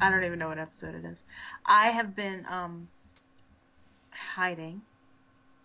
[0.00, 1.18] I don't even know what episode it is.
[1.64, 2.88] I have been um
[4.10, 4.82] hiding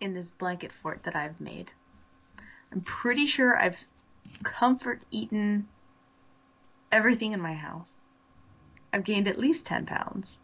[0.00, 1.70] in this blanket fort that I've made.
[2.72, 3.78] I'm pretty sure I've
[4.42, 5.68] comfort eaten
[6.90, 8.02] everything in my house.
[8.92, 10.38] I've gained at least 10 pounds.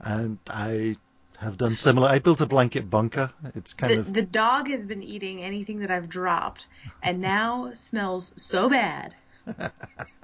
[0.00, 0.96] And I
[1.38, 2.08] have done similar.
[2.08, 3.32] I built a blanket bunker.
[3.54, 6.66] It's kind The, of the dog has been eating anything that I've dropped
[7.02, 9.14] and now smells so bad
[9.46, 9.72] that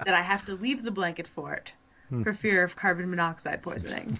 [0.05, 1.71] I have to leave the blanket fort
[2.09, 2.23] Hmm.
[2.23, 4.17] for fear of carbon monoxide poisoning.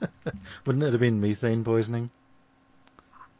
[0.66, 2.10] wouldn't it have been methane poisoning?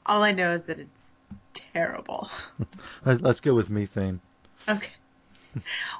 [0.07, 1.11] All I know is that it's
[1.55, 2.29] terrible.
[3.05, 4.21] Let- Let's go with methane.
[4.69, 4.91] Okay.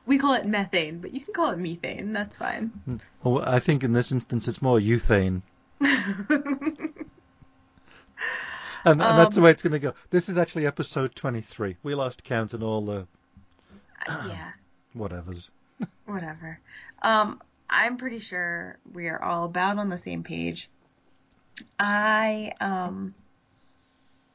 [0.07, 2.13] We call it methane, but you can call it methane.
[2.13, 3.01] That's fine.
[3.23, 5.43] Well, I think in this instance it's more euthane,
[5.81, 5.91] and,
[8.85, 9.95] and that's the Um, way it's going to go.
[10.11, 11.77] This is actually episode 23.
[11.83, 13.07] We lost count and all the
[14.09, 14.53] yeah,
[14.97, 15.49] whatevers.
[16.07, 16.59] whatever.
[17.03, 17.41] Um,
[17.73, 20.69] I'm pretty sure we are all about on the same page.
[21.79, 23.15] I um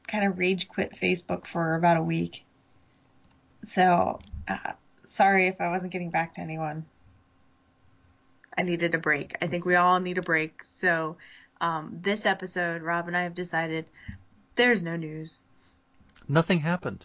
[0.08, 2.44] kind of rage quit Facebook for about a week.
[3.68, 4.72] So, uh,
[5.04, 6.84] sorry if I wasn't getting back to anyone.
[8.56, 9.36] I needed a break.
[9.40, 10.64] I think we all need a break.
[10.76, 11.16] So,
[11.60, 13.84] um, this episode, Rob and I have decided
[14.56, 15.42] there's no news.
[16.26, 17.04] Nothing happened.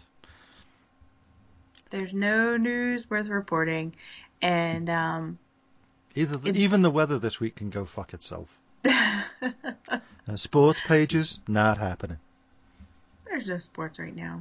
[1.91, 3.93] There's no news worth reporting.
[4.41, 5.37] And, um,
[6.15, 8.57] Either the, even the weather this week can go fuck itself.
[10.25, 12.17] Uh, sports pages not happening.
[13.25, 14.39] there's no sports right now.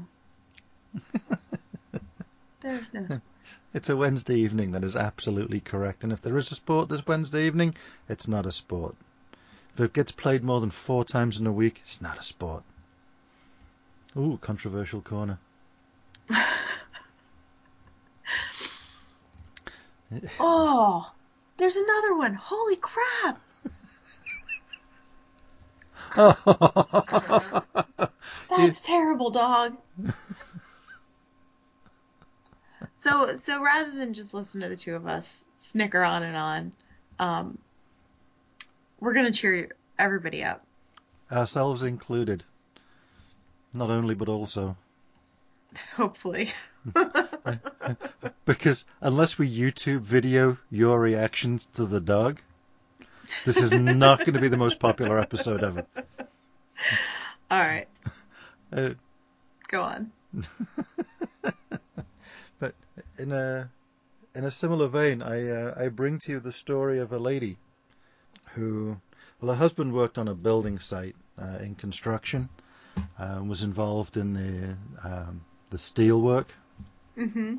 [2.61, 3.21] There's no.
[3.75, 4.73] It's a Wednesday evening.
[4.73, 6.05] That is absolutely correct.
[6.05, 7.75] And if there is a sport this Wednesday evening,
[8.09, 8.95] it's not a sport.
[9.75, 12.63] If it gets played more than four times in a week, it's not a sport.
[14.17, 15.39] Ooh, controversial corner.
[20.39, 21.11] Oh,
[21.63, 22.35] there's another one.
[22.35, 23.41] Holy crap!
[28.51, 29.77] That's terrible, dog.
[32.97, 36.73] so, so rather than just listen to the two of us snicker on and on,
[37.21, 37.59] um,
[38.99, 40.67] we're gonna cheer everybody up.
[41.31, 42.43] Ourselves included.
[43.73, 44.77] Not only, but also.
[45.95, 46.53] Hopefully.
[48.45, 52.41] Because unless we YouTube video your reactions to the dog,
[53.45, 55.87] this is not going to be the most popular episode ever.
[57.51, 57.89] All right,
[58.73, 58.91] Uh,
[59.69, 60.11] go on.
[62.59, 62.75] But
[63.19, 63.69] in a
[64.35, 67.59] in a similar vein, I uh, I bring to you the story of a lady
[68.55, 68.97] who,
[69.41, 72.49] well, her husband worked on a building site uh, in construction,
[73.19, 74.77] uh, was involved in the
[75.07, 76.55] um, the steel work,
[77.19, 77.57] Mm-hmm.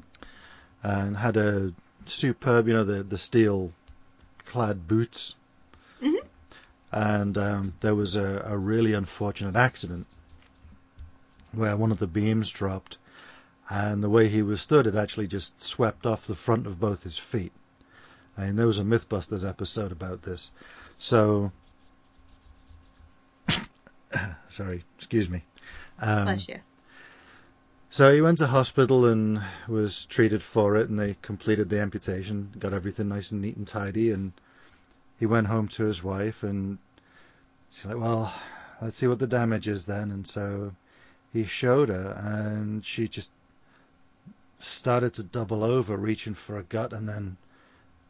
[0.81, 1.73] and had a
[2.05, 3.71] superb, you know, the the steel
[4.45, 5.35] clad boots.
[6.01, 6.25] Mhm.
[6.91, 10.05] And um, there was a, a really unfortunate accident
[11.51, 12.97] where one of the beams dropped,
[13.69, 17.03] and the way he was stood, it actually just swept off the front of both
[17.03, 17.51] his feet.
[18.35, 20.51] And there was a MythBusters episode about this.
[20.97, 21.51] So,
[24.49, 25.43] sorry, excuse me.
[25.99, 26.59] Um, Bless you.
[27.93, 32.51] So he went to hospital and was treated for it, and they completed the amputation,
[32.57, 34.33] got everything nice and neat and tidy, and
[35.19, 36.79] he went home to his wife, and
[37.71, 38.33] she's like, "Well,
[38.81, 40.73] let's see what the damage is then." And so
[41.33, 43.29] he showed her, and she just
[44.59, 47.37] started to double over, reaching for a gut, and then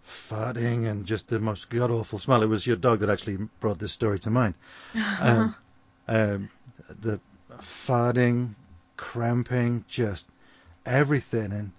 [0.07, 2.41] farting, and just the most god awful smell.
[2.41, 4.53] It was your dog that actually brought this story to mind.
[5.19, 5.55] Um,
[6.07, 6.49] um,
[7.01, 7.19] the
[7.59, 8.55] farting,
[9.03, 10.25] cramping, just
[10.85, 11.51] everything.
[11.51, 11.71] And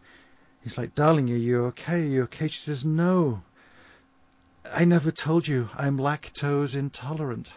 [0.62, 2.02] he's like, darling, are you okay?
[2.02, 2.48] Are you okay?
[2.48, 3.42] She says, no.
[4.72, 7.50] I never told you I'm lactose intolerant.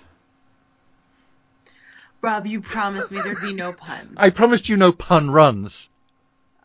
[2.21, 4.13] Rob, you promised me there'd be no puns.
[4.17, 5.89] I promised you no pun runs.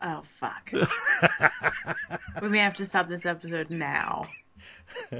[0.01, 0.71] Oh fuck.
[2.41, 4.27] we may have to stop this episode now.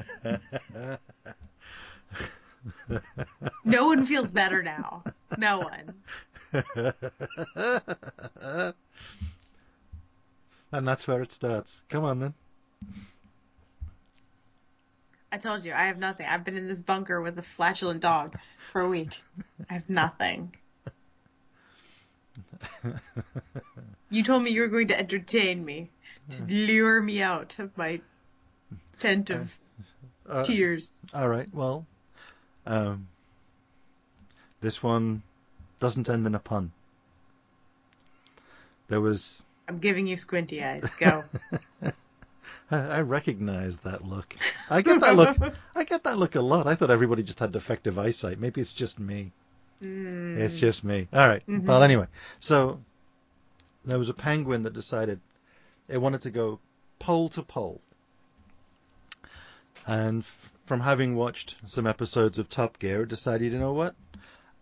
[3.65, 5.03] No one feels better now.
[5.37, 5.92] No one.
[10.71, 11.81] and that's where it starts.
[11.89, 12.33] Come on then.
[15.31, 16.27] I told you, I have nothing.
[16.27, 19.09] I've been in this bunker with a flatulent dog for a week.
[19.69, 20.55] I have nothing.
[24.09, 25.89] You told me you were going to entertain me,
[26.29, 27.99] to lure me out of my
[28.99, 29.49] tent of
[30.29, 30.91] Uh, tears.
[31.15, 31.49] All right.
[31.51, 31.87] Well,
[32.67, 33.07] um,
[34.61, 35.23] this one
[35.83, 36.71] doesn't end in a pun.
[38.87, 40.85] There was I'm giving you squinty eyes.
[40.97, 41.23] Go.
[42.71, 44.33] I, I recognize that look.
[44.69, 45.37] I get that look.
[45.75, 46.67] I get that look a lot.
[46.67, 48.39] I thought everybody just had defective eyesight.
[48.39, 49.31] Maybe it's just me.
[49.83, 50.37] Mm.
[50.37, 51.09] It's just me.
[51.11, 51.45] All right.
[51.47, 51.65] Mhm.
[51.65, 52.07] Well, anyway,
[52.39, 52.79] so
[53.83, 55.19] there was a penguin that decided
[55.89, 56.59] it wanted to go
[56.99, 57.81] pole to pole.
[59.85, 63.95] And f- from having watched some episodes of Top Gear, it decided, you know what?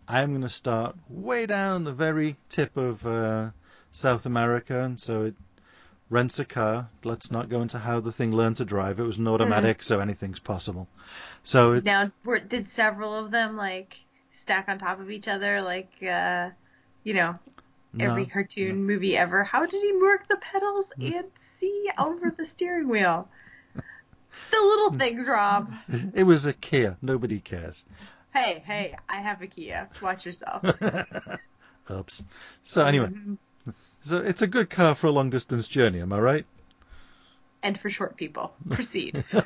[0.08, 3.50] I'm going to start way down the very tip of uh,
[3.92, 4.80] South America.
[4.80, 5.34] And so it
[6.10, 6.88] rents a car.
[7.04, 9.00] Let's not go into how the thing learned to drive.
[9.00, 10.88] It was an automatic, so anything's possible.
[11.42, 12.10] So it, Now,
[12.48, 13.96] did several of them like
[14.30, 16.50] stack on top of each other, like uh,
[17.04, 17.38] you know,
[17.98, 19.42] every no, cartoon movie ever?
[19.44, 21.24] How did he work the pedals and
[21.60, 23.28] see over the steering wheel?
[24.50, 25.72] The little things, Rob.
[26.14, 26.96] it was a Kia.
[27.02, 27.84] Nobody cares.
[28.32, 29.88] Hey, hey, I have a Kia.
[30.00, 30.62] Watch yourself.
[31.90, 32.22] Oops.
[32.64, 33.38] So anyway, Mhm.
[34.02, 36.00] so it's a good car for a long distance journey.
[36.00, 36.46] Am I right?
[37.62, 39.22] And for short people, proceed.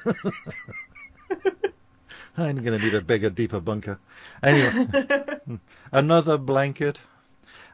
[2.38, 3.98] I'm going to need a bigger, deeper bunker.
[4.42, 5.58] Anyway,
[5.92, 6.98] another blanket.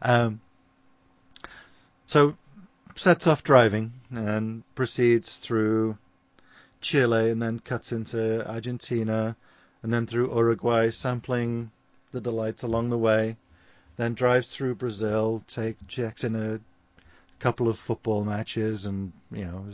[0.00, 0.40] Um,
[2.06, 2.36] so
[2.96, 5.96] sets off driving and proceeds through
[6.80, 9.36] Chile and then cuts into Argentina
[9.82, 11.70] and then through Uruguay, sampling
[12.12, 13.36] the delights along the way.
[13.96, 16.60] Then drives through Brazil, take checks in a
[17.40, 19.66] couple of football matches, and you know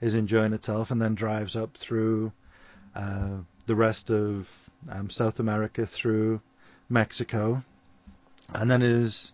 [0.00, 2.32] is, enjoying itself, and then drives up through
[2.94, 4.48] uh, the rest of
[4.90, 6.40] um, South America through
[6.90, 7.62] Mexico,
[8.52, 9.32] and then is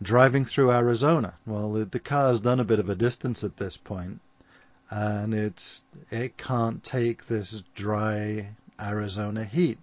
[0.00, 1.34] driving through Arizona.
[1.46, 4.20] Well, the, the car's done a bit of a distance at this point,
[4.90, 9.78] and it's it can't take this dry Arizona heat,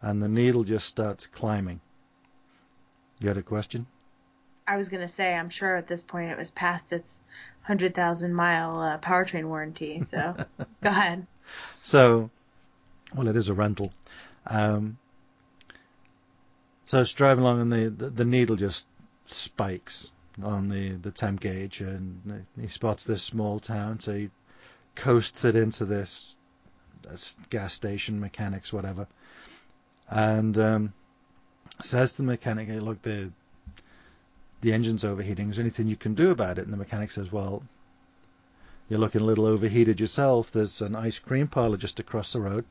[0.00, 1.80] and the needle just starts climbing.
[3.20, 3.86] You had a question?
[4.66, 7.18] I was gonna say, I'm sure at this point it was past its
[7.62, 10.02] hundred thousand mile uh, powertrain warranty.
[10.02, 10.36] So
[10.82, 11.26] go ahead.
[11.82, 12.30] So,
[13.14, 13.92] well, it is a rental.
[14.46, 14.98] Um,
[16.84, 18.86] so it's driving along, and the, the, the needle just
[19.26, 20.10] spikes
[20.42, 24.30] on the, the temp gauge, and he spots this small town, so he
[24.94, 26.36] coasts it into this
[27.50, 29.06] gas station, mechanics, whatever,
[30.08, 30.92] and um,
[31.80, 33.30] says to the mechanic, "Hey, look, the
[34.60, 35.50] the engine's overheating.
[35.50, 37.62] Is there anything you can do about it?" And the mechanic says, "Well."
[38.88, 40.52] You're looking a little overheated yourself.
[40.52, 42.64] There's an ice cream parlor just across the road.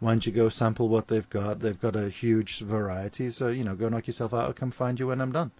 [0.00, 1.60] Why don't you go sample what they've got?
[1.60, 4.46] They've got a huge variety, so you know, go knock yourself out.
[4.46, 5.52] I'll come find you when I'm done.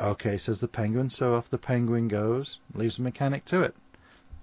[0.00, 1.10] Okay, says the penguin.
[1.10, 3.76] So off the penguin goes, leaves the mechanic to it.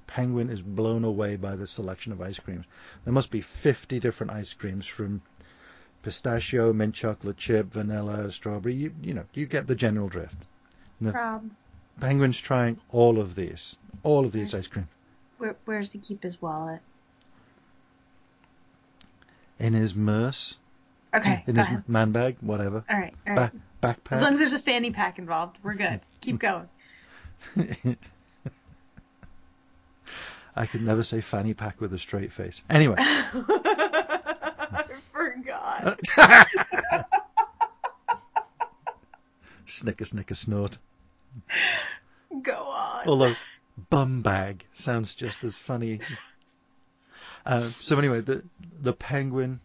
[0.09, 2.65] Penguin is blown away by the selection of ice creams.
[3.05, 5.21] There must be 50 different ice creams from
[6.01, 8.73] pistachio, mint chocolate chip, vanilla, strawberry.
[8.73, 10.47] You, you know, you get the general drift.
[10.99, 11.47] Rob,
[12.01, 14.61] Penguin's trying all of these, all of these Nice.
[14.61, 14.87] ice creams
[15.37, 16.81] where, where does he keep his wallet?
[19.59, 20.55] in his murse,
[21.13, 21.83] Okay, in his ahead.
[21.87, 23.51] man bag, whatever, All right, all right.
[23.81, 25.99] back As long as there's a fanny pack involved, we're good.
[26.21, 26.69] Keep going.
[30.55, 32.61] I could never say fanny pack with a straight face.
[32.69, 35.99] Anyway, I forgot.
[39.67, 40.77] snicker, snicker, snort.
[42.41, 43.07] Go on.
[43.07, 43.35] Although
[43.89, 45.99] bum bag sounds just as funny.
[47.45, 48.43] Um, so anyway, the
[48.81, 49.59] the penguin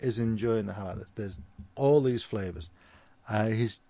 [0.00, 1.16] is enjoying the hardest.
[1.16, 1.38] There's
[1.76, 2.68] all these flavors.
[3.28, 3.80] Uh, he's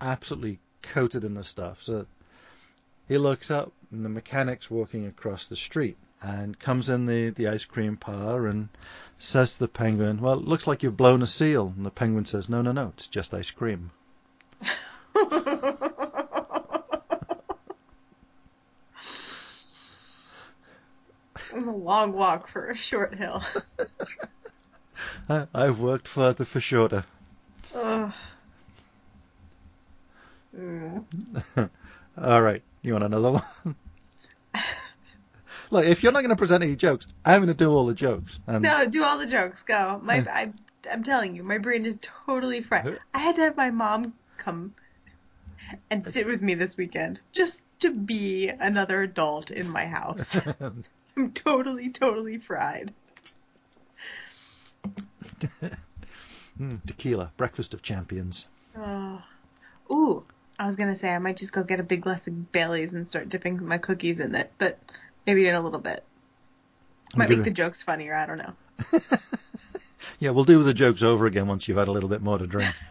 [0.00, 1.82] absolutely coated in the stuff.
[1.82, 2.06] So
[3.08, 7.48] he looks up, and the mechanic's walking across the street, and comes in the the
[7.48, 8.68] ice cream parlor and
[9.18, 12.24] says to the penguin, "Well, it looks like you've blown a seal." And the penguin
[12.24, 13.90] says, "No, no, no, it's just ice cream."
[21.52, 23.42] a long walk for a short hill.
[25.28, 27.04] I, I've worked further for shorter.
[27.74, 28.12] Ugh.
[30.56, 31.04] Mm.
[32.20, 33.76] All right, you want another one?
[35.78, 37.94] Look, if you're not going to present any jokes, I'm going to do all the
[37.94, 38.40] jokes.
[38.46, 39.62] And No, do all the jokes.
[39.62, 40.00] Go.
[40.02, 40.52] My, I,
[40.90, 42.98] I'm telling you, my brain is totally fried.
[43.14, 44.74] I had to have my mom come
[45.90, 50.36] and sit with me this weekend just to be another adult in my house.
[51.16, 52.92] I'm totally, totally fried.
[56.60, 58.48] Mm, tequila, breakfast of champions.
[58.76, 59.22] Oh.
[59.92, 60.24] Ooh,
[60.58, 63.06] I was gonna say I might just go get a big glass of Bailey's and
[63.06, 64.76] start dipping my cookies in it, but
[65.28, 66.02] maybe in a little bit.
[67.14, 68.14] Might make the jokes funnier.
[68.14, 68.54] I don't know.
[70.20, 72.46] Yeah, we'll do the jokes over again once you've had a little bit more to
[72.48, 72.74] drink.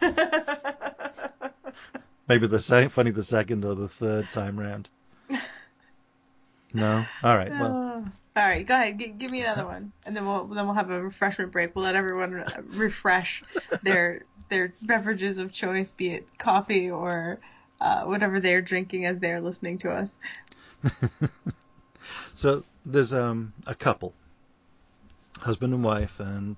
[2.26, 4.88] Maybe the same funny the second or the third time round.
[6.72, 7.04] No.
[7.22, 7.50] All right.
[7.50, 8.10] Well, Oh.
[8.40, 8.98] All right, go ahead.
[8.98, 11.74] G- give me another one, and then we'll then we'll have a refreshment break.
[11.74, 13.42] We'll let everyone refresh
[13.82, 17.40] their their beverages of choice, be it coffee or
[17.80, 20.16] uh, whatever they're drinking as they're listening to us.
[22.38, 24.14] So there's um a couple,
[25.40, 26.54] husband and wife, and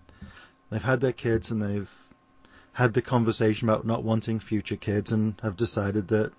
[0.68, 1.90] they've had their kids and they've
[2.74, 6.32] had the conversation about not wanting future kids and have decided that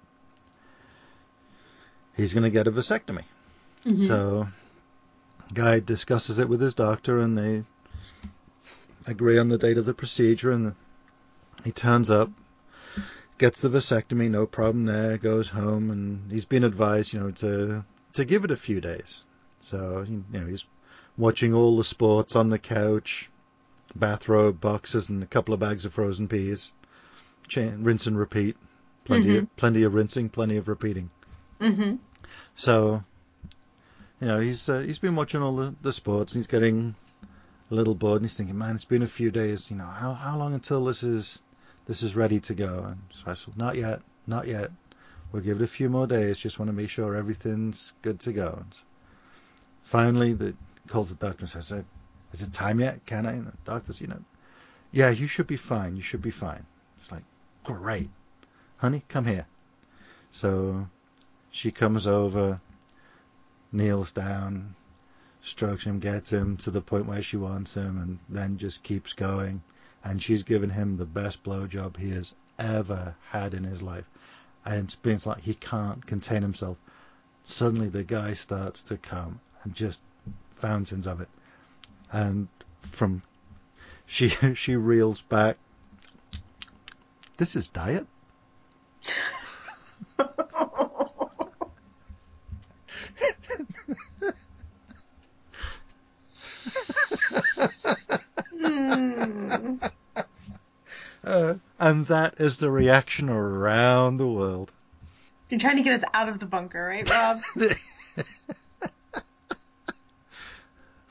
[2.16, 3.24] he's going to get a vasectomy.
[3.84, 4.06] Mm-hmm.
[4.06, 4.48] So,
[5.56, 7.64] guy discusses it with his doctor, and they
[9.08, 10.52] agree on the date of the procedure.
[10.52, 10.76] And
[11.64, 12.30] he turns up,
[13.40, 15.18] gets the vasectomy, no problem there.
[15.18, 17.84] Goes home, and he's been advised, you know, to
[18.14, 19.24] to give it a few days.
[19.64, 20.66] So, you know, he's
[21.18, 23.30] watching all the sports on the couch,
[23.96, 26.72] bathrobe, boxes, and a couple of bags of frozen peas.
[27.48, 28.56] Chain, rinse and repeat.
[29.04, 29.38] Plenty, Mhm.
[29.40, 31.10] of, plenty of rinsing, plenty of repeating.
[31.60, 31.96] Mm-hmm.
[32.56, 33.04] So,
[34.20, 36.96] you know, he's uh, he's been watching all the, the sports and he's getting
[37.72, 39.70] a little bored and he's thinking, man, it's been a few days.
[39.72, 41.42] You know, how how long until this is
[41.88, 42.84] this is ready to go?
[42.90, 44.72] And so I said, not yet, not yet.
[45.32, 46.38] We'll give it a few more days.
[46.38, 48.54] Just want to make sure everything's good to go.
[48.58, 48.76] And
[49.84, 50.56] finally, the
[50.88, 51.84] calls the doctor and says, "Uh,
[52.34, 53.06] "Is it time yet?
[53.06, 54.24] Can I?" And the doctor's, you know,
[54.92, 55.96] yeah, you should be fine.
[55.96, 56.66] You should be fine.
[57.00, 57.24] It's like,
[57.64, 58.10] great,
[58.78, 59.46] honey, come here.
[60.32, 60.88] So
[61.50, 62.60] she comes over,
[63.72, 64.76] kneels down,
[65.42, 69.14] strokes him, gets him to the point where she wants him, and then just keeps
[69.14, 69.64] going.
[70.04, 74.06] And she's given him the best blowjob he has ever had in his life.
[74.66, 76.78] And it's like he can't contain himself.
[77.44, 79.40] Suddenly the guy starts to come
[79.74, 80.02] just
[80.56, 81.30] fountains of it.
[82.12, 82.48] And
[82.82, 83.24] from
[84.06, 85.58] she she reels back.
[87.38, 88.08] This is diet.
[101.24, 104.72] Uh, and that is the reaction around the world.
[105.50, 107.42] You're trying to get us out of the bunker, right, Rob?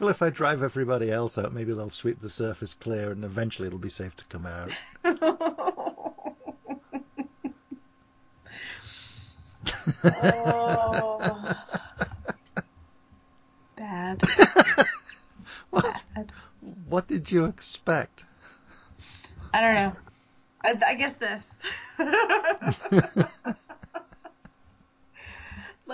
[0.00, 3.66] Well, if I drive everybody else out, maybe they'll sweep the surface clear and eventually
[3.68, 4.70] it'll be safe to come out.
[10.04, 11.54] oh.
[13.76, 14.22] Bad.
[15.70, 15.82] Well,
[16.16, 16.32] Bad.
[16.86, 18.24] what did you expect?
[19.54, 19.92] I don't know.
[20.64, 21.48] I, I guess this.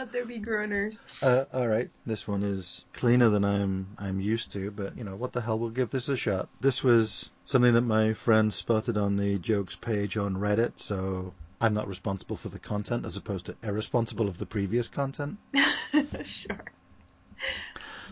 [0.06, 1.02] Let there be groaners.
[1.20, 5.16] Uh, all right, this one is cleaner than I'm I'm used to, but you know
[5.16, 5.58] what the hell?
[5.58, 6.48] We'll give this a shot.
[6.60, 11.74] This was something that my friend spotted on the jokes page on Reddit, so I'm
[11.74, 15.38] not responsible for the content as opposed to irresponsible of the previous content.
[16.22, 16.64] sure.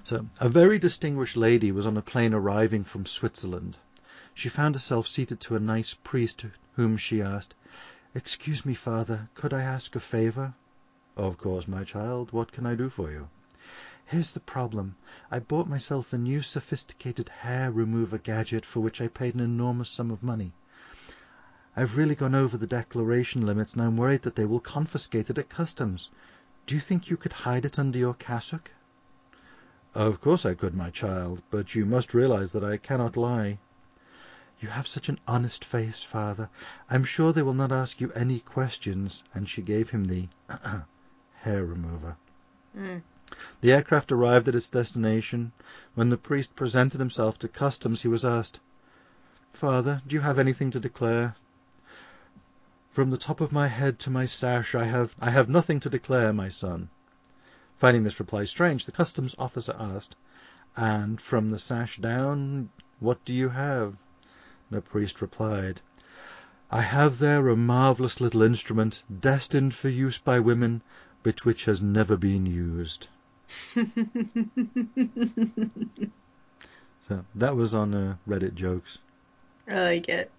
[0.03, 3.79] So, a very distinguished lady was on a plane arriving from Switzerland.
[4.35, 7.55] She found herself seated to a nice priest whom she asked,
[8.17, 10.55] Excuse me, father, could I ask a favor?
[11.17, 12.33] Of course, my child.
[12.33, 13.29] What can I do for you?
[14.05, 14.97] Here's the problem.
[15.31, 19.89] I bought myself a new sophisticated hair remover gadget for which I paid an enormous
[19.89, 20.53] sum of money.
[21.77, 25.39] I've really gone over the declaration limits and I'm worried that they will confiscate it
[25.39, 26.11] at customs.
[26.67, 28.73] Do you think you could hide it under your cassock?
[29.95, 33.61] Of course I could, my child, but you must realize that I cannot lie.
[34.61, 36.51] You have such an honest face, father.
[36.91, 39.23] I'm sure they will not ask you any questions.
[39.33, 40.29] And she gave him the
[41.45, 42.17] hair remover.
[42.75, 43.03] Mm.
[43.61, 45.53] The aircraft arrived at its destination.
[45.95, 48.61] When the priest presented himself to customs, he was asked,
[49.53, 51.37] Father, do you have anything to declare?
[52.93, 55.91] From the top of my head to my sash, I have, I have nothing to
[55.91, 56.89] declare, my son.
[57.77, 60.17] Finding this reply strange, the customs officer asked,
[60.77, 62.71] And from the sash down,
[63.01, 63.97] what do you have?
[64.71, 65.83] The priest replied,
[66.71, 70.83] I have there a marvellous little instrument, destined for use by women,
[71.25, 73.09] but which has never been used.
[77.09, 78.97] So that was on uh, Reddit jokes,
[79.69, 80.31] I like it.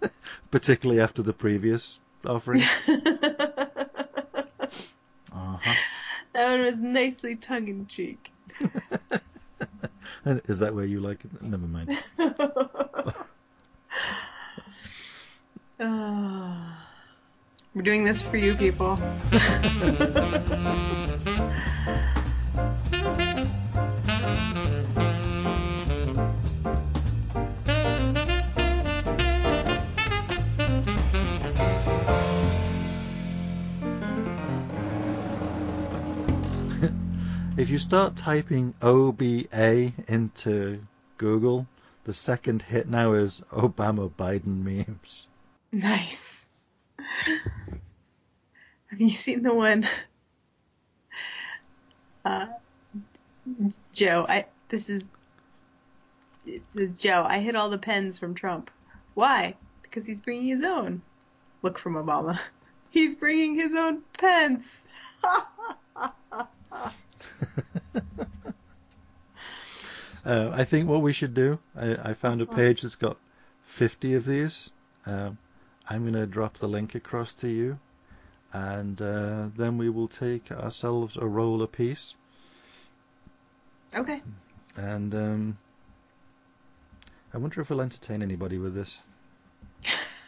[0.52, 2.62] particularly after the previous offering.
[5.30, 5.74] Uh-huh.
[6.32, 8.32] That one was nicely tongue in cheek.
[10.24, 11.42] Is that where you like it?
[11.42, 11.96] Never mind.
[15.80, 16.67] Ah.
[17.78, 18.94] We're doing this for you people.
[37.56, 40.80] if you start typing OBA into
[41.16, 41.68] Google,
[42.02, 45.28] the second hit now is Obama Biden memes.
[45.70, 46.44] Nice.
[48.98, 49.86] Have you seen the one?
[52.24, 52.46] Uh,
[53.92, 55.04] Joe, I this is
[56.44, 57.24] it says Joe.
[57.26, 58.70] I hit all the pens from Trump.
[59.14, 59.54] Why?
[59.82, 61.02] Because he's bringing his own.
[61.62, 62.40] Look from Obama.
[62.90, 64.86] He's bringing his own pens.
[70.24, 73.16] Uh, I think what we should do, I, I found a page that's got
[73.62, 74.70] 50 of these.
[75.06, 75.38] Um,
[75.88, 77.78] I'm going to drop the link across to you,
[78.52, 82.14] and uh, then we will take ourselves a roll apiece.
[83.94, 84.22] okay.
[84.76, 85.58] And um,
[87.34, 88.98] I wonder if we'll entertain anybody with this.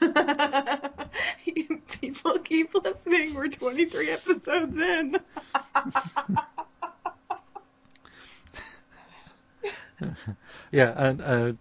[2.00, 3.34] People keep listening.
[3.34, 5.20] We're 23 episodes in.
[10.72, 11.52] Yeah, and uh,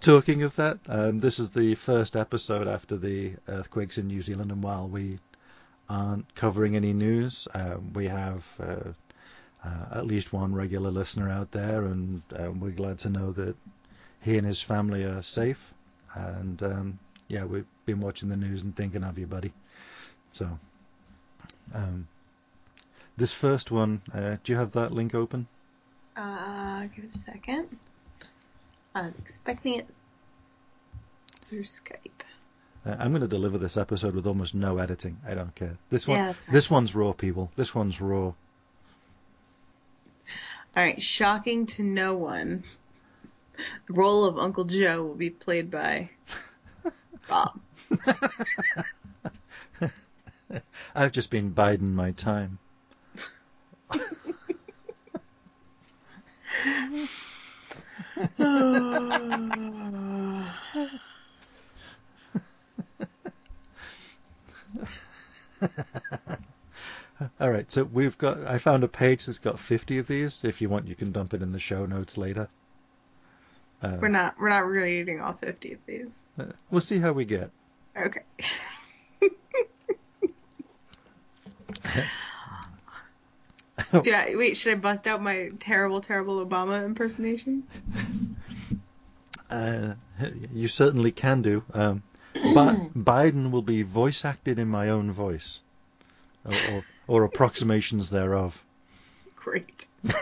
[0.00, 4.50] talking of that, um, this is the first episode after the earthquakes in New Zealand,
[4.50, 5.18] and while we
[5.88, 8.92] aren't covering any news, um, we have uh,
[9.64, 13.56] uh, at least one regular listener out there, and um, we're glad to know that
[14.20, 15.72] he and his family are safe.
[16.14, 19.52] And um, yeah, we've been watching the news and thinking of you, buddy.
[20.32, 20.58] So,
[21.74, 22.06] um,
[23.16, 25.46] this first one, uh, do you have that link open?
[26.16, 27.68] Uh, give it a second.
[28.94, 29.86] I'm expecting it
[31.42, 32.17] through Skype.
[32.88, 35.18] Uh, I'm going to deliver this episode with almost no editing.
[35.26, 35.76] I don't care.
[35.90, 36.54] This one, Yeah, fine.
[36.54, 37.50] this one's raw, people.
[37.56, 38.32] This one's raw.
[40.76, 42.64] All right, shocking to no one.
[43.86, 46.10] The role of Uncle Joe will be played by
[47.28, 47.58] Bob.
[50.94, 52.58] I've just been biding my time.
[67.40, 68.46] All right, so we've got.
[68.46, 70.44] I found a page that's got 50 of these.
[70.44, 72.48] If you want, you can dump it in the show notes later.
[73.82, 76.18] Uh, we're not we're not reading all 50 of these.
[76.38, 77.50] uh, we'll see how we get.
[77.96, 78.22] Okay.
[84.02, 87.62] Do I, wait, should I bust out my terrible, terrible Obama impersonation?
[89.48, 89.94] Uh,
[90.52, 91.62] you certainly can do.
[91.72, 92.02] Um,
[92.42, 95.60] Bi- Biden will be voice acted in my own voice,
[96.44, 98.62] or, or, or approximations thereof.
[99.36, 99.86] Great.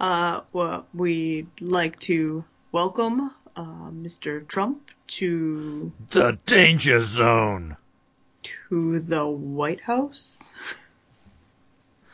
[0.00, 4.46] uh, well, we'd like to welcome uh, Mr.
[4.46, 7.76] Trump to The danger zone.
[8.68, 10.52] to the White House.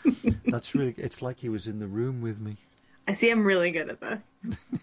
[0.46, 0.94] That's really.
[0.96, 2.56] It's like he was in the room with me.
[3.08, 4.20] I see I'm really good at this.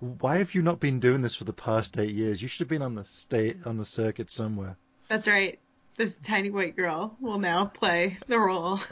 [0.00, 2.40] Why have you not been doing this for the past eight years?
[2.40, 4.76] You should have been on the state on the circuit somewhere.
[5.08, 5.58] That's right.
[5.96, 8.80] This tiny white girl will now play the role.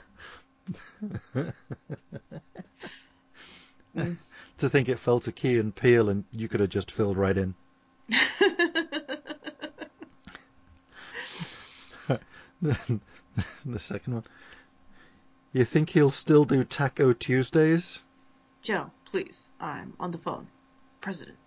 [4.58, 7.36] To think it fell to Key and Peele, and you could have just filled right
[7.36, 7.54] in.
[12.62, 14.24] the second one.
[15.52, 18.00] You think he'll still do Taco Tuesdays?
[18.62, 20.46] Joe, please, I'm on the phone.
[21.06, 21.38] President.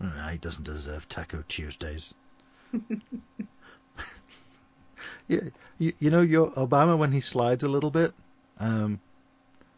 [0.00, 2.14] Uh, he doesn't deserve Taco Tuesdays.
[5.26, 5.40] yeah,
[5.76, 8.14] you, you know your Obama when he slides a little bit,
[8.60, 9.00] um,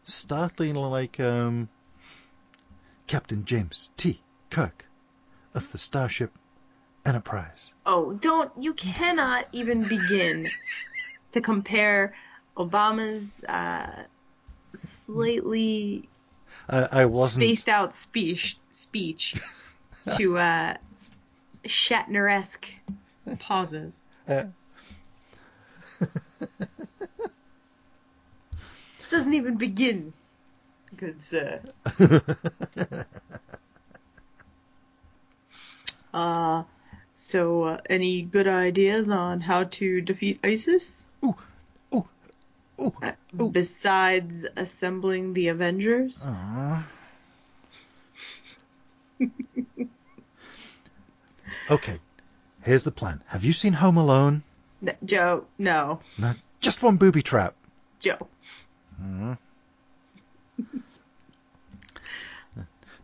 [0.03, 1.69] startling like um,
[3.07, 4.21] Captain James T.
[4.51, 4.85] Kirk
[5.55, 6.31] of the Starship
[7.03, 7.73] Enterprise.
[7.87, 10.47] Oh, don't, you cannot even begin
[11.31, 12.13] to compare
[12.55, 14.03] Obama's uh,
[15.07, 16.07] slightly
[16.69, 17.41] I, I wasn't.
[17.41, 19.35] spaced out speech speech
[20.17, 20.75] to uh,
[21.65, 22.67] Shatner-esque
[23.39, 23.99] pauses.
[24.27, 24.43] Uh,
[29.09, 30.13] Doesn't even begin.
[30.95, 31.61] Good sir.
[36.13, 36.63] Uh,
[37.15, 41.07] so, uh, any good ideas on how to defeat ISIS?
[41.25, 41.35] ooh,
[41.93, 42.07] ooh,
[42.79, 43.49] ooh, Uh, ooh.
[43.49, 46.23] Besides assembling the Avengers?
[46.27, 46.85] Aw.
[51.69, 51.99] okay,
[52.61, 53.23] here's the plan.
[53.27, 54.43] Have you seen Home Alone?
[55.05, 56.01] Joe, no.
[56.17, 57.55] No, just one booby trap.
[57.99, 58.27] Joe.
[59.01, 59.37] Mhm.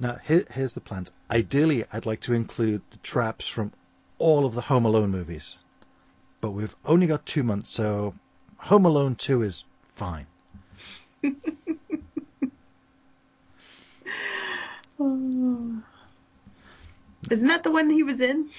[0.02, 1.12] Now, here, here's the plans.
[1.30, 3.74] Ideally, I'd like to include the traps from
[4.18, 5.58] all of the Home Alone movies.
[6.40, 8.14] But we've only got two months, so
[8.60, 10.28] Home Alone 2 is fine.
[15.02, 15.82] Oh.
[17.30, 18.50] Isn't that the one he was in?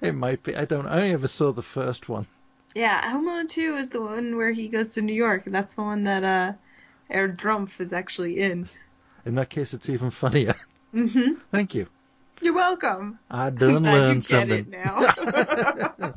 [0.00, 0.54] It might be.
[0.56, 0.86] I don't.
[0.86, 2.26] I only ever saw the first one.
[2.74, 5.72] Yeah, Home Alone 2 is the one where he goes to New York, and that's
[5.74, 6.52] the one that uh,
[7.08, 8.68] Herr Drumpf is actually in.
[9.24, 10.54] In that case, it's even funnier.
[10.92, 11.86] hmm Thank you.
[12.42, 13.18] You're welcome.
[13.30, 14.58] I done learned something.
[14.60, 15.00] it now.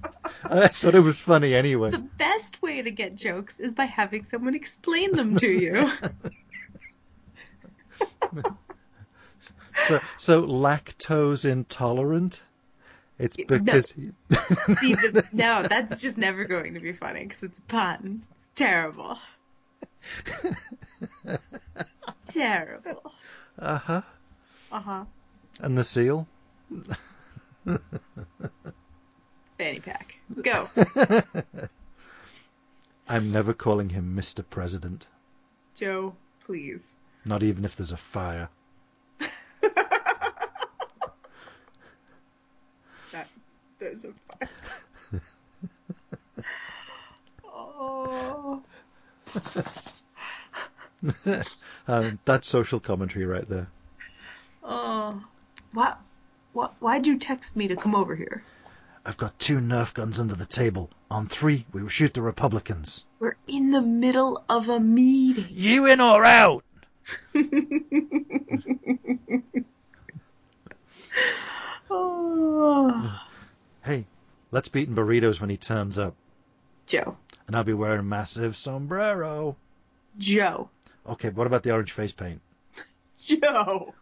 [0.49, 1.91] I thought it was funny anyway.
[1.91, 5.89] the best way to get jokes is by having someone explain them to you.
[9.87, 12.41] So, so lactose intolerant.
[13.17, 13.45] It's No.
[13.47, 18.23] because See, the, no, that's just never going to be funny because it's a pun.
[18.31, 19.17] It's terrible.
[22.29, 23.11] Terrible.
[23.59, 24.01] uh huh.
[24.71, 25.05] Uh huh.
[25.59, 26.27] And the seal.
[29.57, 30.15] Fanny pack.
[30.41, 30.69] Go.
[33.07, 34.43] I'm never calling him Mr.
[34.47, 35.07] President.
[35.75, 36.15] Joe,
[36.45, 36.85] please.
[37.25, 38.47] Not even if there's a fire.
[43.11, 43.27] that,
[43.79, 44.49] there's a fire.
[47.45, 48.61] oh.
[51.87, 53.67] um, that's social commentary right there.
[54.63, 55.23] Oh.
[55.73, 55.99] What?
[56.53, 56.73] What?
[56.79, 58.43] Why'd you text me to come over here?
[59.05, 60.89] I've got two Nerf guns under the table.
[61.09, 63.05] On three, we will shoot the Republicans.
[63.19, 65.47] We're in the middle of a meeting.
[65.49, 66.63] You in or out?
[71.89, 73.19] oh.
[73.89, 74.05] Hey,
[74.51, 76.13] let's beat in burritos when he turns up.
[76.85, 77.17] Joe.
[77.47, 79.55] And I'll be wearing a massive sombrero.
[80.19, 80.69] Joe.
[81.07, 82.39] Okay, what about the orange face paint?
[83.19, 83.95] Joe.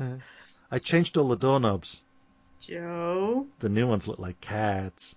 [0.72, 2.02] I changed all the doorknobs.
[2.58, 3.46] Joe.
[3.60, 5.14] The new ones look like cats.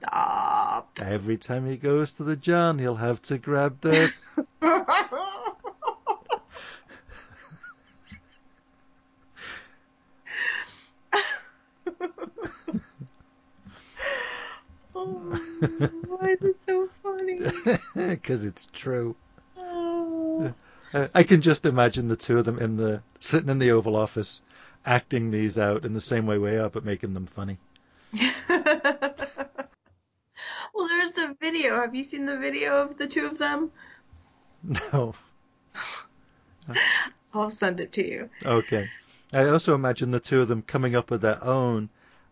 [0.00, 0.98] Stop.
[1.00, 4.12] Every time he goes to the John, he'll have to grab the.
[14.94, 15.38] oh,
[16.06, 17.40] why is it so funny?
[18.10, 19.16] Because it's true.
[19.56, 20.52] Oh.
[20.92, 23.96] Uh, I can just imagine the two of them in the sitting in the Oval
[23.96, 24.40] Office,
[24.84, 27.58] acting these out in the same way we are, but making them funny.
[28.48, 28.72] well,
[30.88, 31.76] there's the video.
[31.76, 33.70] Have you seen the video of the two of them?
[34.92, 35.14] No.
[37.34, 38.30] I'll send it to you.
[38.44, 38.88] Okay.
[39.32, 41.90] I also imagine the two of them coming up with their own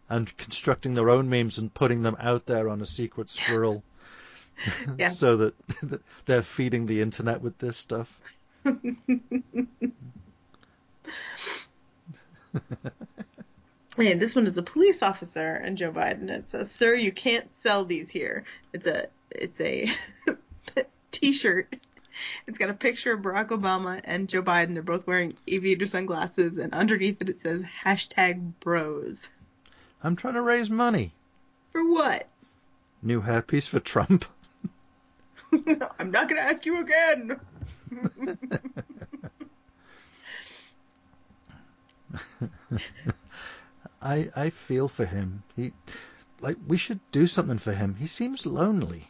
[0.08, 3.82] and constructing their own memes and putting them out there on a secret swirl
[4.98, 5.08] Yeah.
[5.10, 8.08] so that that they're feeding the internet with this stuff.
[13.96, 16.28] Hey, this one is a police officer and Joe Biden.
[16.30, 19.90] It says, "Sir, you can't sell these here." It's a it's a
[21.10, 21.76] T-shirt.
[22.46, 24.74] It's got a picture of Barack Obama and Joe Biden.
[24.74, 29.28] They're both wearing aviator sunglasses, and underneath it it says hashtag Bros.
[30.02, 31.14] I'm trying to raise money.
[31.68, 32.28] For what?
[33.02, 34.24] New hairpiece for Trump.
[35.98, 37.40] I'm not gonna ask you again.
[44.02, 45.42] I I feel for him.
[45.54, 45.72] He
[46.40, 47.94] like we should do something for him.
[47.94, 49.08] He seems lonely.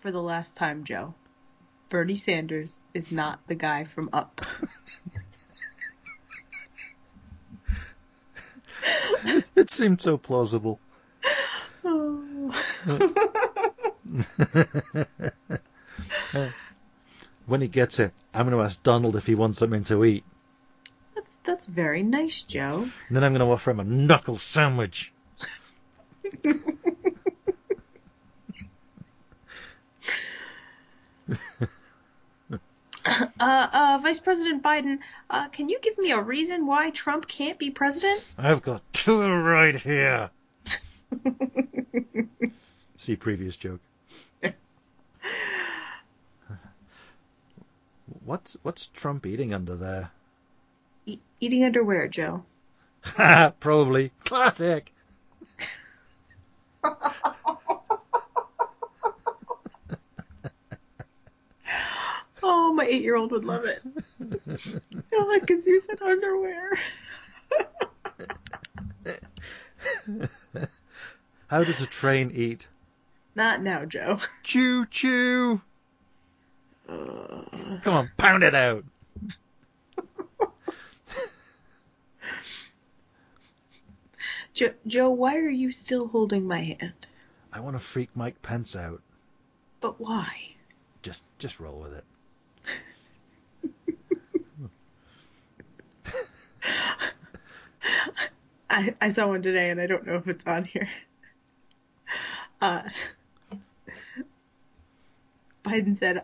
[0.00, 1.14] For the last time, Joe,
[1.88, 4.40] Bernie Sanders is not the guy from Up.
[9.56, 10.78] It seemed so plausible.
[17.46, 20.24] when he gets it, I'm going to ask Donald if he wants something to eat.
[21.14, 22.86] That's that's very nice, Joe.
[23.08, 25.12] And then I'm going to offer him a knuckle sandwich.
[33.38, 37.58] Uh, uh, Vice President Biden, uh, can you give me a reason why Trump can't
[37.58, 38.22] be president?
[38.38, 40.30] I've got two right here.
[42.96, 43.80] See previous joke.
[48.24, 50.10] What's what's Trump eating under there?
[51.06, 52.44] E- eating underwear, Joe.
[53.60, 54.92] Probably classic.
[62.76, 63.82] My eight-year-old would love it.
[65.40, 66.78] because you said underwear.
[71.46, 72.68] How does a train eat?
[73.34, 74.18] Not now, Joe.
[74.42, 75.62] Choo choo.
[76.86, 77.44] Uh,
[77.82, 78.84] Come on, pound it out.
[84.52, 87.06] Jo- Joe, why are you still holding my hand?
[87.54, 89.00] I want to freak Mike Pence out.
[89.80, 90.28] But why?
[91.02, 92.04] Just just roll with it.
[98.76, 100.86] I, I saw one today and I don't know if it's on here.
[102.60, 102.82] Uh,
[105.64, 106.22] Biden said,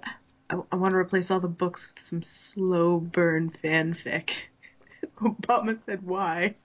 [0.50, 4.32] I, I want to replace all the books with some slow burn fanfic.
[5.22, 6.56] Obama said, why?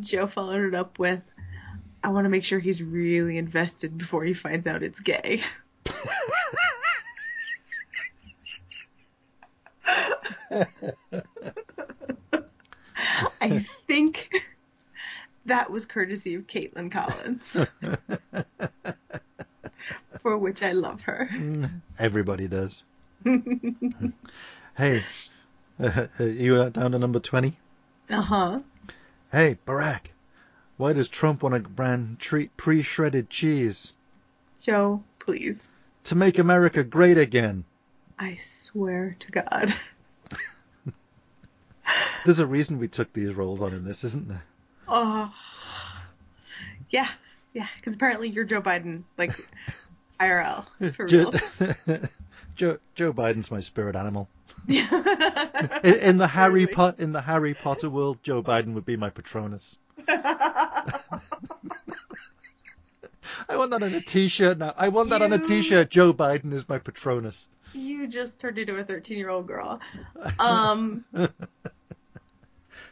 [0.00, 1.22] Joe followed it up with,
[2.02, 5.44] I want to make sure he's really invested before he finds out it's gay.
[13.40, 14.30] I think
[15.54, 17.56] that was courtesy of Caitlin Collins,
[20.20, 21.30] for which I love her.
[21.96, 22.82] Everybody does.
[24.76, 25.04] hey,
[25.78, 27.56] uh, you down to number 20?
[28.10, 28.60] Uh huh.
[29.30, 30.06] Hey, Barack,
[30.76, 33.92] why does Trump want to ban treat pre-shredded cheese?
[34.60, 35.68] Joe, please.
[36.04, 37.64] To make America great again.
[38.18, 39.72] I swear to God.
[42.24, 44.42] There's a reason we took these roles on in this, isn't there?
[44.88, 45.32] Oh.
[46.90, 47.08] Yeah,
[47.52, 49.32] yeah, because apparently you're Joe Biden, like
[50.20, 51.32] IRL, for Joe,
[51.88, 52.00] real.
[52.56, 54.28] Joe, Joe Biden's my spirit animal.
[54.68, 54.76] In,
[55.84, 56.74] in the Harry Totally.
[56.74, 59.76] Pot in the Harry Potter world, Joe Biden would be my Patronus.
[63.48, 64.72] I want that on a T-shirt now.
[64.76, 65.90] I want that on a You- T-shirt.
[65.90, 67.48] Joe Biden is my Patronus.
[67.72, 69.80] you just turned into a 13 year old girl.
[70.38, 71.04] Um.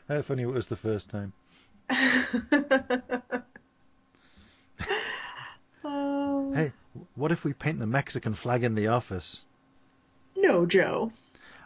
[0.09, 1.33] How funny it was the first time.
[5.85, 6.53] Oh.
[6.55, 6.73] Hey,
[7.15, 9.45] what if we paint the Mexican flag in the office?
[10.37, 11.13] No, Joe.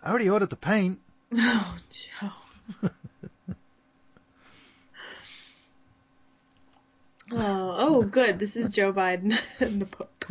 [0.02, 1.00] I already ordered the paint.
[1.38, 2.30] Oh, Joe.
[7.32, 8.38] Oh, oh, good.
[8.38, 10.24] This is Joe Biden and the Pope.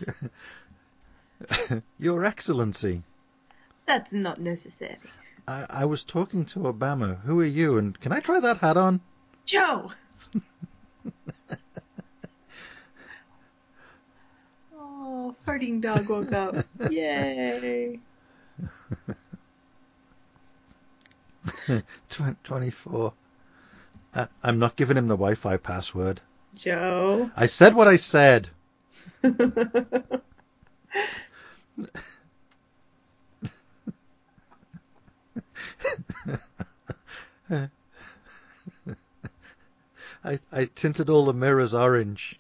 [1.99, 3.03] Your Excellency,
[3.85, 4.95] That's not necessary.
[5.45, 7.19] I, I was talking to Obama.
[7.23, 7.77] Who are you?
[7.77, 9.01] And can I try that hat on?
[9.45, 9.91] Joe!
[14.75, 16.65] oh, farting dog woke up.
[16.89, 17.99] Yay.
[22.43, 23.13] 24.
[24.13, 26.21] I, I'm not giving him the Wi-Fi password.
[26.55, 27.29] Joe.
[27.35, 28.47] I said what I said.
[40.25, 42.39] I, I tinted all the mirrors orange.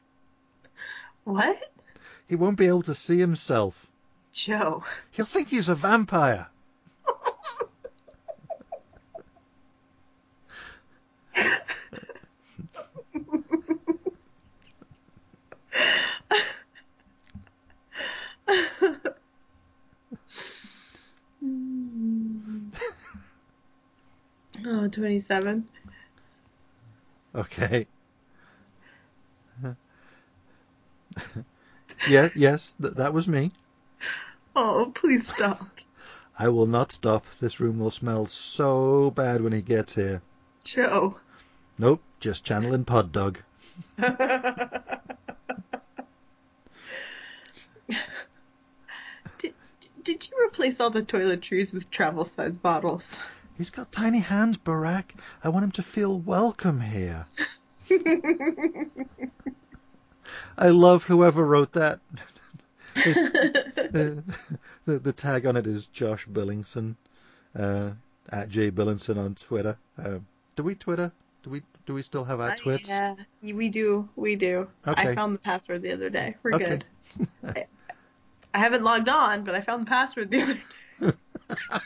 [1.23, 1.61] what?
[2.27, 3.85] He won't be able to see himself.
[4.33, 4.83] Joe.
[5.11, 6.47] He'll think he's a vampire.
[24.67, 25.67] Oh, 27.
[27.35, 27.87] Okay.
[32.09, 33.51] yeah, yes, th- that was me.
[34.55, 35.61] Oh, please stop.
[36.39, 37.25] I will not stop.
[37.41, 40.21] This room will smell so bad when he gets here.
[40.65, 41.17] Joe.
[41.77, 43.41] Nope, just channeling Pod Dog.
[43.97, 44.13] did,
[50.03, 53.19] did you replace all the toiletries with travel size bottles?
[53.57, 55.11] He's got tiny hands, Barack.
[55.43, 57.25] I want him to feel welcome here.
[60.57, 61.99] I love whoever wrote that.
[62.95, 64.23] the,
[64.85, 66.95] the, the tag on it is Josh Billingson,
[67.57, 67.91] uh,
[68.29, 69.77] at J Billingson on Twitter.
[69.97, 70.19] Uh,
[70.55, 71.11] do we Twitter?
[71.43, 72.89] Do we do we still have our twits?
[72.89, 74.09] Yeah, we do.
[74.15, 74.67] We do.
[74.87, 75.09] Okay.
[75.09, 76.35] I found the password the other day.
[76.41, 76.79] We're Okay.
[76.79, 76.85] good.
[77.43, 77.65] I,
[78.53, 80.61] I haven't logged on, but I found the password the other day.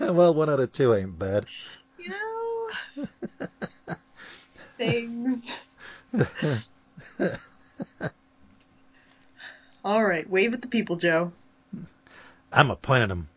[0.14, 1.44] well, one out of two ain't bad.
[1.98, 2.70] You know,
[4.78, 5.52] things.
[9.84, 11.32] All right, wave at the people, Joe.
[12.50, 13.28] I'm a point at him.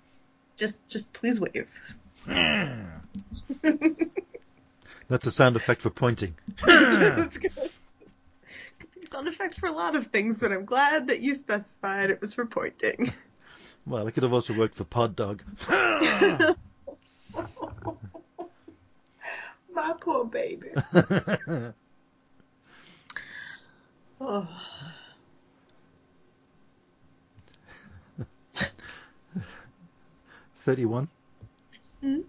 [0.55, 1.67] Just, just please wave.
[5.07, 6.35] That's a sound effect for pointing.
[6.65, 7.51] That's good.
[7.51, 11.35] Could be a sound effect for a lot of things, but I'm glad that you
[11.35, 13.11] specified it was for pointing.
[13.85, 15.43] Well, it could have also worked for Pod Dog.
[19.73, 20.69] My poor baby.
[24.25, 24.47] Oh.
[30.55, 31.09] Thirty-one.
[31.99, 32.19] Hmm?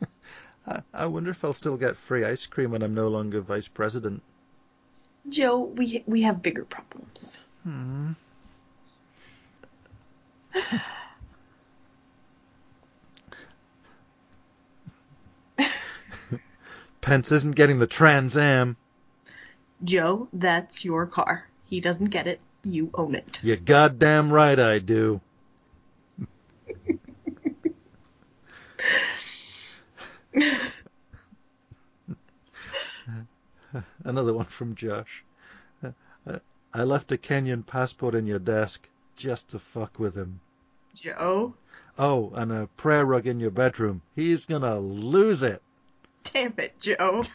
[0.66, 3.68] I, I wonder if I'll still get free ice cream when I'm no longer vice
[3.68, 4.22] president.
[5.28, 7.38] Joe, we we have bigger problems.
[7.62, 8.12] Hmm.
[17.00, 18.76] Pence isn't getting the Trans Am.
[19.84, 21.46] Joe, that's your car.
[21.66, 22.40] He doesn't get it.
[22.64, 23.38] You own it.
[23.42, 25.20] You goddamn right I do.
[34.04, 35.22] Another one from Josh.
[36.74, 40.40] I left a Kenyan passport in your desk just to fuck with him.
[40.96, 41.54] Joe,
[41.98, 44.02] Oh, and a prayer rug in your bedroom.
[44.14, 45.62] He's gonna lose it.
[46.24, 47.22] damn it, Joe.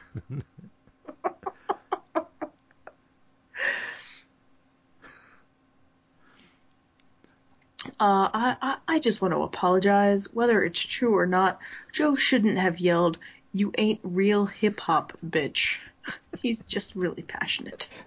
[7.99, 10.25] Uh, I, I, I just want to apologize.
[10.33, 11.59] Whether it's true or not,
[11.91, 13.17] Joe shouldn't have yelled,
[13.53, 15.77] You ain't real hip hop, bitch.
[16.41, 17.89] He's just really passionate.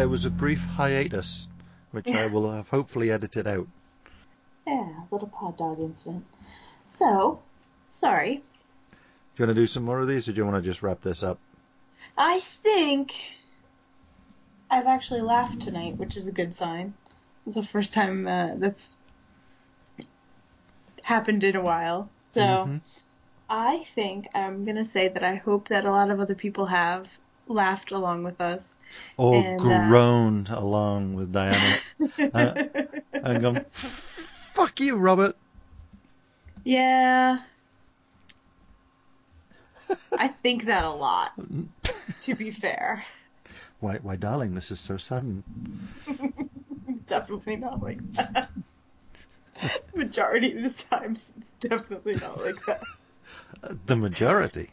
[0.00, 1.46] There was a brief hiatus,
[1.90, 3.68] which I will have hopefully edited out.
[4.66, 6.24] Yeah, little pod dog incident.
[6.90, 7.40] So,
[7.88, 8.36] sorry.
[8.36, 10.82] Do you want to do some more of these, or do you want to just
[10.82, 11.38] wrap this up?
[12.16, 13.14] I think
[14.70, 16.94] I've actually laughed tonight, which is a good sign.
[17.46, 18.94] It's the first time uh, that's
[21.02, 22.10] happened in a while.
[22.28, 22.80] So Mhm.
[23.48, 27.08] I think I'm gonna say that I hope that a lot of other people have
[27.46, 28.78] laughed along with us.
[29.16, 31.78] Or And, uh, groaned along with Diana
[32.32, 32.54] Uh,
[33.12, 33.64] and gone,
[34.54, 35.36] fuck you, Robert.
[36.64, 37.38] Yeah.
[40.12, 41.32] I think that a lot,
[42.22, 43.04] to be fair.
[43.80, 45.42] Why, why, darling, this is so sudden.
[47.06, 48.50] definitely not like that.
[49.92, 52.82] the majority of the times, it's definitely not like that.
[53.86, 54.70] The majority.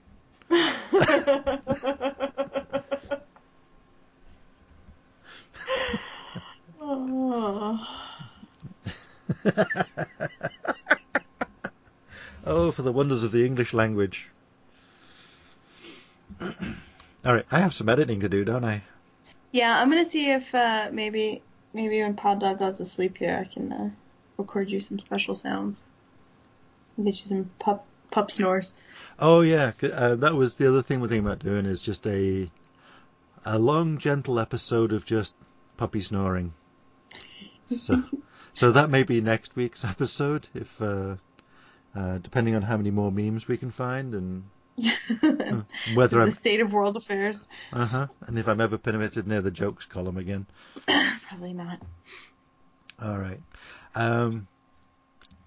[6.81, 8.07] oh.
[12.47, 14.29] Oh, for the wonders of the English language.
[16.41, 18.83] All right, I have some editing to do, don't I?
[19.51, 21.41] Yeah, I'm gonna see if uh, maybe
[21.73, 23.89] maybe when Pod Dog goes to sleep here, I can uh,
[24.37, 25.83] record you some special sounds.
[27.01, 28.73] Get you some pup pup snores.
[29.19, 32.49] Oh yeah, uh, that was the other thing we're thinking about doing is just a
[33.45, 35.33] a long, gentle episode of just
[35.77, 36.53] puppy snoring.
[37.67, 38.03] So,
[38.53, 41.15] so that may be next week's episode, if uh,
[41.97, 44.43] uh, depending on how many more memes we can find and
[45.95, 47.47] whether the I'm state of world affairs.
[47.73, 50.45] uh huh, and if I'm ever permitted near the jokes column again.
[51.27, 51.81] Probably not.
[53.01, 53.39] All right.
[53.95, 54.47] Um,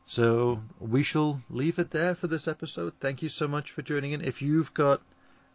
[0.07, 2.95] so we shall leave it there for this episode.
[2.99, 4.21] Thank you so much for joining in.
[4.21, 5.01] If you've got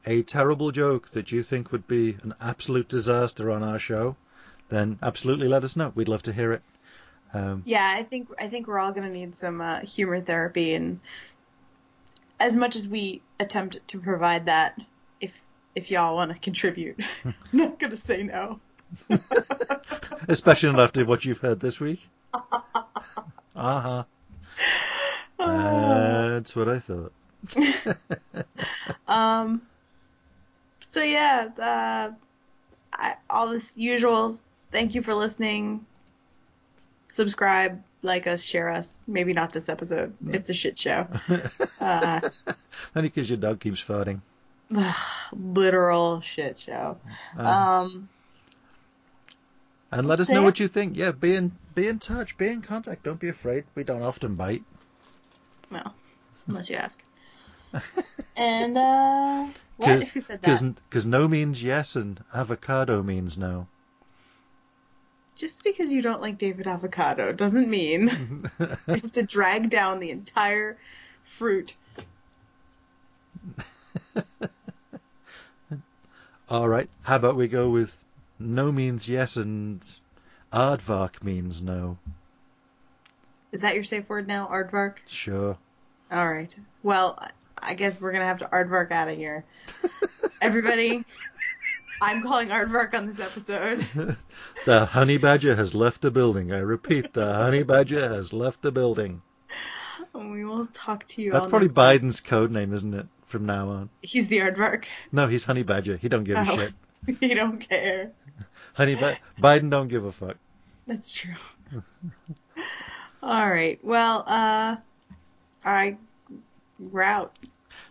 [0.05, 4.15] a terrible joke that you think would be an absolute disaster on our show,
[4.69, 5.91] then absolutely let us know.
[5.93, 6.61] We'd love to hear it.
[7.33, 10.99] Um, Yeah, I think I think we're all gonna need some uh, humor therapy, and
[12.39, 14.79] as much as we attempt to provide that,
[15.19, 15.31] if
[15.75, 18.59] if y'all want to contribute, I'm not gonna say no.
[20.27, 22.07] especially after what you've heard this week.
[23.57, 24.03] Uh huh.
[25.37, 27.13] That's what I thought.
[29.07, 29.61] Um.
[30.89, 32.11] So yeah, uh,
[32.91, 34.41] I, all this usuals.
[34.71, 35.85] Thank you for listening.
[37.15, 39.01] Subscribe, like us, share us.
[39.07, 40.13] Maybe not this episode.
[40.27, 41.07] It's a shit show.
[41.79, 42.19] Uh,
[42.95, 44.19] Only because your dog keeps farting.
[45.31, 46.97] literal shit show.
[47.39, 48.09] Uh, Um.
[49.93, 50.45] and let us know yeah.
[50.45, 50.97] what you think.
[50.97, 53.03] Yeah, be in be in touch, be in contact.
[53.03, 53.63] Don't be afraid.
[53.75, 54.63] We don't often bite.
[55.71, 55.95] Well,
[56.47, 57.01] unless you ask.
[58.35, 59.47] and uh,
[59.77, 60.07] what?
[60.07, 60.75] Who said that?
[60.89, 63.67] Because no means yes and avocado means no.
[65.35, 68.09] Just because you don't like David Avocado doesn't mean
[68.59, 70.77] you have to drag down the entire
[71.23, 71.75] fruit.
[76.49, 76.89] All right.
[77.01, 77.95] How about we go with
[78.39, 79.85] no means yes and
[80.53, 81.97] aardvark means no.
[83.51, 84.95] Is that your safe word now, Aardvark?
[85.07, 85.57] Sure.
[86.11, 86.53] All right.
[86.83, 87.17] Well,
[87.57, 89.43] I guess we're gonna have to Aardvark out of here.
[90.41, 91.03] Everybody,
[92.01, 93.85] I'm calling aardvark on this episode.
[94.65, 96.51] the honey badger has left the building.
[96.51, 99.21] I repeat, the honey badger has left the building.
[100.13, 101.31] We will talk to you.
[101.31, 101.99] That's probably next time.
[101.99, 103.07] Biden's code name, isn't it?
[103.25, 103.89] From now on.
[104.01, 104.85] He's the aardvark.
[105.11, 105.97] No, he's honey badger.
[105.97, 106.57] He don't give a Oh.
[106.57, 107.17] shit.
[107.19, 108.11] he don't care.
[108.73, 110.37] Honey ba- Biden don't give a fuck.
[110.87, 111.33] That's true.
[113.23, 113.79] all right.
[113.83, 114.77] Well, uh,
[115.63, 115.97] I
[116.79, 117.33] route.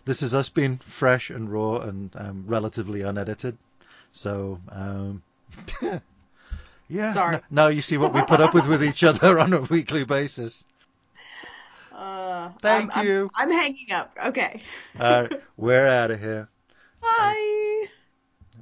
[0.04, 3.56] This is us being fresh and raw and um, relatively unedited.
[4.16, 5.22] So, um,
[6.88, 7.12] yeah.
[7.12, 7.34] Sorry.
[7.36, 10.04] n- now you see what we put up with with each other on a weekly
[10.04, 10.64] basis.
[11.92, 13.30] Uh, Thank I'm- I'm- you.
[13.34, 14.16] I'm, hanging up.
[14.26, 14.62] Okay.
[15.00, 16.48] All right, we're out of here.
[17.02, 17.86] Bye.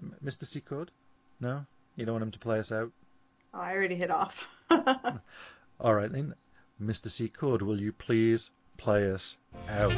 [0.01, 0.47] M- Mr.
[0.47, 0.91] Secord?
[1.39, 1.67] No?
[1.97, 2.91] You don't want him to play us out?
[3.55, 4.49] Oh, I already hit off.
[4.71, 6.35] All right then.
[6.83, 7.11] Mr.
[7.11, 9.37] Secord, will you please play us
[9.69, 9.93] out?